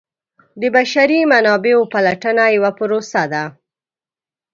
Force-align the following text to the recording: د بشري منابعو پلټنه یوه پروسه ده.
د 0.61 0.63
بشري 0.75 1.19
منابعو 1.31 1.89
پلټنه 1.93 2.43
یوه 2.57 2.71
پروسه 2.79 3.23
ده. 3.31 3.43